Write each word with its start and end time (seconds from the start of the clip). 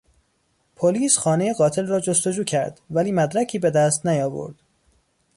پلیس 0.75 1.17
خانهی 1.17 1.53
قاتل 1.53 1.85
را 1.87 1.99
جستجو 1.99 2.43
کرد 2.43 2.81
ولی 2.91 3.11
مدرکی 3.11 3.59
به 3.59 3.69
دست 3.71 4.05
نیاورد. 4.05 4.55